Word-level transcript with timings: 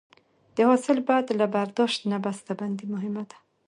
د 0.55 0.57
حاصل 0.69 0.97
بعد 1.09 1.25
له 1.39 1.45
برداشت 1.55 1.99
نه 2.11 2.17
بسته 2.25 2.51
بندي 2.59 2.85
مهمه 2.93 3.23
ده. 3.29 3.37